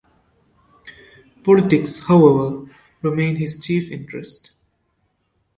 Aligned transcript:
Politics, 1.43 1.99
however, 2.07 2.67
remained 3.03 3.37
his 3.37 3.63
chief 3.63 3.91
interest. 3.91 4.51